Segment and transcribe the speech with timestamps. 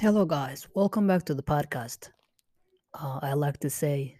[0.00, 0.68] Hello, guys.
[0.76, 2.10] Welcome back to the podcast.
[2.94, 4.14] Uh, I like to say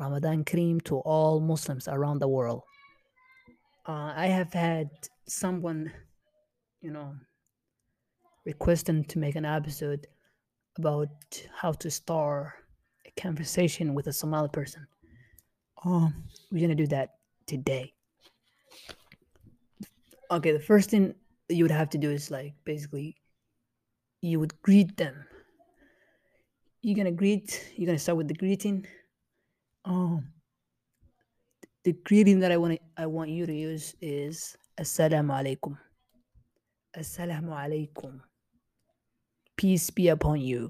[0.00, 2.62] Ramadan Kareem to all Muslims around the world.
[3.86, 4.88] Uh, I have had
[5.28, 5.92] someone,
[6.80, 7.14] you know,
[8.46, 10.06] requesting to make an episode
[10.78, 11.10] about
[11.54, 12.54] how to start
[13.06, 14.86] a conversation with a Somali person.
[15.84, 17.92] Um, we're gonna do that today.
[20.30, 21.14] Okay, the first thing
[21.50, 23.14] you would have to do is like basically
[24.26, 25.24] you would greet them.
[26.82, 27.72] You're gonna greet.
[27.76, 28.86] You're gonna start with the greeting.
[29.84, 30.32] Um,
[31.84, 35.78] the greeting that I want I want you to use is Assalamu alaikum.
[36.96, 38.20] Assalamu alaikum.
[39.56, 40.68] Peace be upon you.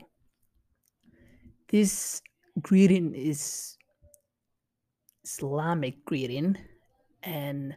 [1.68, 2.20] This
[2.60, 3.76] greeting is
[5.24, 6.56] Islamic greeting,
[7.22, 7.74] and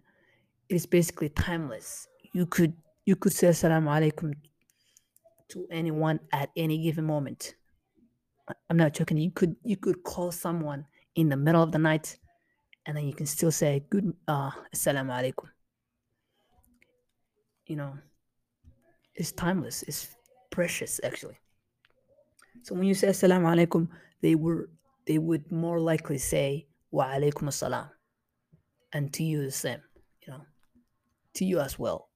[0.67, 2.07] it's basically timeless.
[2.34, 2.73] You could
[3.05, 4.34] you could say Assalamu alaikum
[5.49, 7.55] to anyone at any given moment.
[8.70, 9.18] I'm not joking.
[9.18, 12.18] You could you could call someone in the middle of the night,
[12.85, 15.49] and then you can still say good uh assalamu alaikum.
[17.68, 17.93] You know,
[19.15, 19.84] it's timeless.
[19.84, 20.15] It's
[20.49, 21.38] precious actually.
[22.63, 23.88] So when you say assalamu alaikum,
[24.21, 24.70] they were
[25.05, 27.90] they would more likely say wa alaikum assalam,
[28.93, 29.82] and to you the same.
[30.26, 30.41] You know,
[31.35, 32.10] to you as well.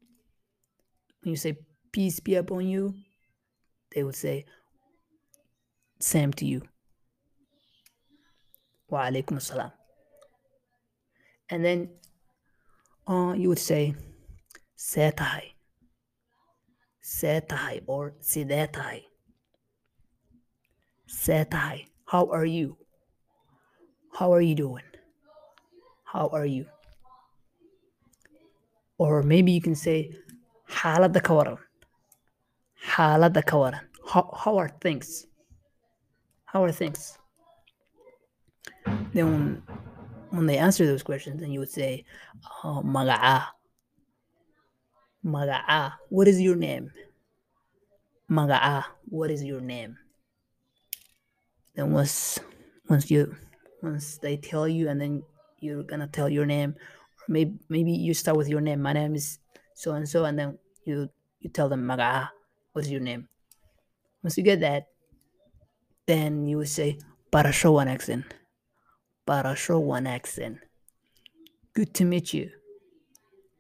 [1.22, 1.58] When you say
[1.92, 2.96] peace be upon you,
[3.94, 4.46] they would say
[6.00, 6.62] same to you.
[8.90, 9.72] Wa alaikum assalam.
[11.50, 11.90] And then
[13.08, 13.96] uh, you would say
[14.78, 15.54] setai,
[17.04, 19.04] setai or sidetai.
[21.08, 22.78] Setai, how are you?
[24.14, 24.84] How are you doing?
[26.06, 26.66] How are you?
[28.98, 30.12] Or maybe you can say
[30.70, 31.58] xaaladda ka waran.
[32.84, 33.82] Xaaladda ka waran.
[34.06, 35.28] How, are things?
[36.46, 37.18] How are things?
[39.14, 39.64] Then when,
[40.30, 42.06] when they answer those questions, then you would say,
[42.64, 43.46] oh, maga'a.
[45.26, 45.94] Maga'a.
[46.10, 46.92] What is your name?
[48.30, 48.84] Maga'a.
[49.06, 49.98] What is your name?
[51.76, 52.40] Then once
[52.90, 53.36] once you
[53.82, 55.24] once they tell you and then
[55.60, 58.82] you're gonna tell your name, or maybe maybe you start with your name.
[58.82, 59.40] My name is
[59.74, 62.30] so and so, and then you you tell them maga'a.
[62.74, 63.30] What's your name?
[64.24, 64.88] Once you get that,
[66.06, 67.00] then you would say
[67.34, 68.26] accent.
[69.28, 70.60] Barasho one accent.
[71.74, 72.52] Good to meet you.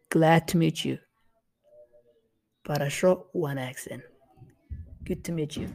[0.09, 0.99] Glad to meet you.
[2.67, 4.03] Barasho one accent.
[5.03, 5.73] Good to meet you.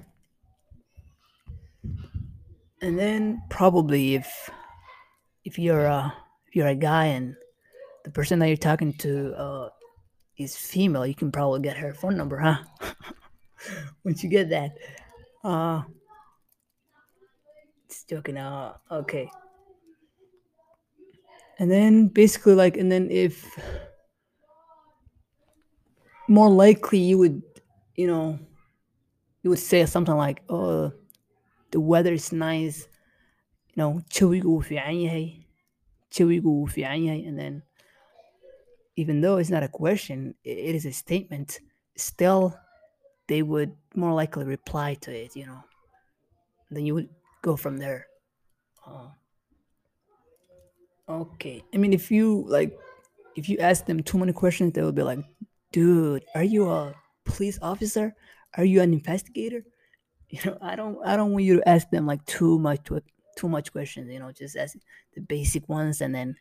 [2.81, 4.51] And then probably if
[5.45, 6.15] if you're a
[6.47, 7.35] if you're a guy and
[8.05, 9.69] the person that you're talking to uh,
[10.37, 12.59] is female, you can probably get her phone number, huh?
[14.05, 14.73] Once you get that,
[15.45, 15.83] uh,
[17.87, 18.37] it's joking.
[18.37, 19.31] Uh, okay.
[21.59, 23.45] And then basically, like, and then if
[26.29, 27.43] more likely you would,
[27.97, 28.39] you know,
[29.43, 30.93] you would say something like, "Oh,
[31.71, 32.87] the weather is nice,"
[33.75, 35.47] you know, jawigu fiican yahay,
[36.13, 37.63] jawigu fiican yahay, and then
[38.97, 41.61] even though it's not a question, it is a statement.
[41.97, 42.55] Still,
[43.29, 45.63] they would more likely reply to it, you know.
[46.71, 47.09] Then you would
[47.43, 48.07] go from there.
[48.87, 49.09] Uh,
[51.09, 51.63] okay.
[51.73, 52.77] I mean, if you like,
[53.37, 55.21] if you ask them too many questions, they will be like,
[55.73, 56.95] "Dude, are you a
[57.25, 58.15] police officer?
[58.57, 59.65] Are you an investigator?"
[60.31, 63.49] You know, I don't, I don't want you to ask them like too much, too
[63.49, 64.13] much questions.
[64.13, 64.77] You know, just ask
[65.15, 66.37] the basic ones and then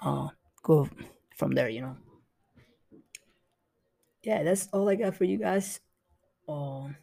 [0.00, 0.28] uh,
[0.62, 0.88] go
[1.36, 1.68] from there.
[1.68, 1.96] You know.
[4.22, 5.78] Yeah, that's all I got for you guys.
[6.48, 6.96] Um,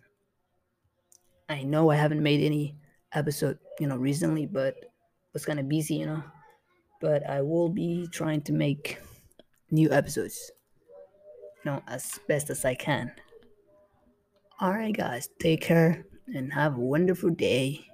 [1.47, 2.75] I know I haven't made any
[3.13, 4.75] episode, you know, recently, but
[5.33, 6.23] was kind of busy, you know.
[7.01, 8.99] But I will be trying to make
[9.69, 10.51] new episodes,
[11.63, 13.11] you know, as best as I can.
[14.59, 17.87] All right, guys, take care and have a wonderful day.